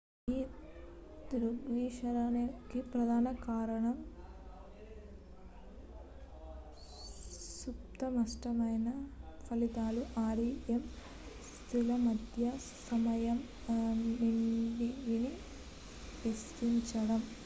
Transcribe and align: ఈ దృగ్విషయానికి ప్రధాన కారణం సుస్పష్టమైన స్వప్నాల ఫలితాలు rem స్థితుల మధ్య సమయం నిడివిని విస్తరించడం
ఈ 0.27 0.37
దృగ్విషయానికి 1.31 2.79
ప్రధాన 2.87 3.27
కారణం 3.43 3.97
సుస్పష్టమైన 7.59 8.87
స్వప్నాల 8.87 9.45
ఫలితాలు 9.45 10.03
rem 10.39 10.83
స్థితుల 11.43 11.91
మధ్య 12.07 12.43
సమయం 12.81 13.39
నిడివిని 14.19 15.33
విస్తరించడం 16.23 17.23